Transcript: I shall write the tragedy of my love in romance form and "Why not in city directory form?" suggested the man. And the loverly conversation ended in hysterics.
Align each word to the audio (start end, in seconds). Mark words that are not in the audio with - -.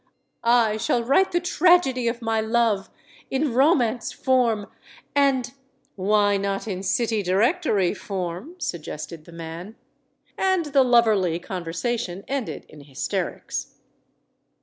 I 0.43 0.77
shall 0.77 1.03
write 1.03 1.31
the 1.31 1.39
tragedy 1.39 2.07
of 2.07 2.23
my 2.23 2.41
love 2.41 2.89
in 3.29 3.53
romance 3.53 4.11
form 4.11 4.65
and 5.15 5.53
"Why 5.95 6.37
not 6.37 6.67
in 6.67 6.81
city 6.81 7.21
directory 7.21 7.93
form?" 7.93 8.55
suggested 8.57 9.25
the 9.25 9.31
man. 9.31 9.75
And 10.39 10.65
the 10.65 10.81
loverly 10.81 11.37
conversation 11.37 12.23
ended 12.27 12.65
in 12.67 12.81
hysterics. 12.85 13.75